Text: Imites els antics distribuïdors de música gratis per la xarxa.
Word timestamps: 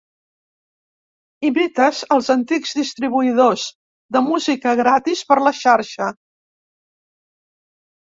Imites 1.49 1.99
els 2.15 2.31
antics 2.37 2.73
distribuïdors 2.79 3.67
de 4.17 4.25
música 4.33 4.77
gratis 4.83 5.25
per 5.31 5.41
la 5.47 5.57
xarxa. 5.63 6.13